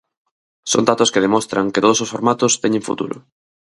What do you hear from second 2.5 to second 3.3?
teñen futuro.